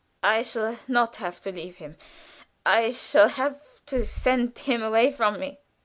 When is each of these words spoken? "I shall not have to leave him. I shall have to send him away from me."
"I 0.23 0.41
shall 0.41 0.79
not 0.87 1.17
have 1.17 1.43
to 1.43 1.51
leave 1.51 1.75
him. 1.75 1.95
I 2.65 2.89
shall 2.89 3.27
have 3.27 3.85
to 3.85 4.03
send 4.03 4.57
him 4.57 4.81
away 4.81 5.11
from 5.11 5.39
me." 5.39 5.59